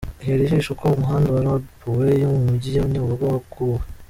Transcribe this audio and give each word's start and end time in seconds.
Ihere 0.21 0.41
ijisho 0.43 0.69
uko 0.73 0.85
umuhanda 0.97 1.27
wa 1.35 1.41
Rond 1.45 1.63
point 1.79 2.15
yo 2.21 2.27
mu 2.33 2.39
Mujyi– 2.47 2.69
Nyabugogo 2.91 3.25
waguwe. 3.33 3.81